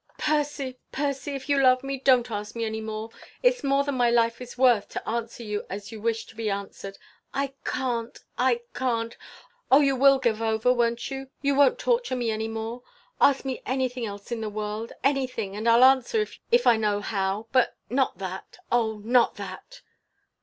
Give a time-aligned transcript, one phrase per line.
[0.17, 0.79] "Percy!
[0.91, 1.35] Percy!
[1.35, 3.11] If you love me, don't ask me any more!
[3.43, 6.49] It's more than my life is worth to answer you as you wish to be
[6.49, 6.97] answered.
[7.35, 8.17] I can't!
[8.35, 9.15] I can't!
[9.69, 9.81] Oh!
[9.81, 11.29] you will give over, won't you?
[11.43, 12.81] You won't torture me any more?
[13.21, 17.45] Ask me anything else in the world anything and I'll answer, if I know how;
[17.51, 19.03] but not that Oh!
[19.03, 19.81] not that!"